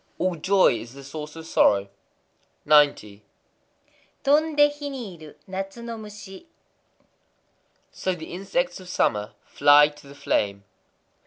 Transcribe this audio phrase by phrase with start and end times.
[0.17, 1.87] _All joy is the source of sorrow.
[2.65, 6.47] 90.—Tondé hi ni iru natsu no mushi.
[7.91, 10.63] So the insects of summer fly to the flame.